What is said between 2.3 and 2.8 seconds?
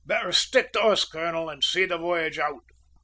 out."